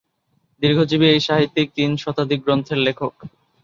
দীর্ঘজীবী 0.61 1.07
এই 1.09 1.21
সাহিত্যিক 1.27 1.67
তিন 1.77 1.91
শতাধিক 2.03 2.39
গ্রন্থের 2.45 2.79
লেখক। 2.87 3.13